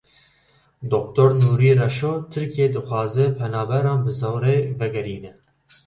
[0.93, 5.31] Doktor Nûrî Reşo Tirkiye dixwaze penaberan bi zorê vegerîne.